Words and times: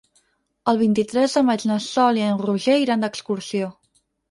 El 0.71 0.79
vint-i-tres 0.79 1.35
de 1.39 1.43
maig 1.51 1.67
na 1.73 1.77
Sol 1.89 2.21
i 2.23 2.27
en 2.31 2.41
Roger 2.47 2.75
aniran 2.79 3.07
d'excursió. 3.09 3.71